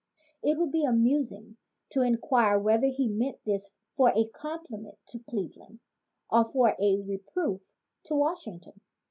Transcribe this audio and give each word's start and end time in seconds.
It 0.41 0.57
would 0.57 0.71
be 0.71 0.83
amusing 0.83 1.57
to 1.91 2.01
inquire 2.01 2.57
whether 2.57 2.87
he 2.87 3.07
meant 3.07 3.37
this 3.45 3.69
for 3.95 4.11
a 4.17 4.27
compliment 4.29 4.97
to 5.09 5.19
Cleveland 5.29 5.79
or 6.31 6.43
for 6.45 6.75
a 6.79 6.97
re 7.01 7.19
proof 7.19 7.61
to 8.05 8.15
Washington. 8.15 8.81